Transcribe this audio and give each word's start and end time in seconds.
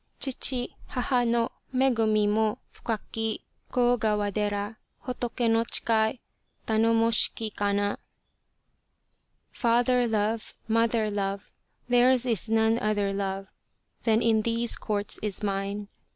Chichi 0.19 0.75
haha 0.87 1.23
no 1.25 1.51
Megumi 1.71 2.27
mo 2.27 2.57
fukaki 2.73 3.41
Kogawa 3.71 4.33
dera 4.33 4.75
Hotoke 5.05 5.47
no 5.47 5.63
chikai 5.63 6.17
Tanomosbiki 6.65 7.55
Kana. 7.55 7.99
Father 9.51 10.07
love, 10.07 10.55
mother 10.67 11.11
love, 11.11 11.51
Theirs 11.87 12.25
is 12.25 12.49
none 12.49 12.79
other 12.79 13.13
love 13.13 13.51
Than 14.01 14.23
in 14.23 14.41
these 14.41 14.75
Courts 14.75 15.19
is 15.21 15.43
mine. 15.43 15.87